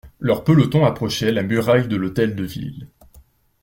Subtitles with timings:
[0.19, 2.87] Leurs pelotons approchaient la muraille de l'Hôtel de Ville.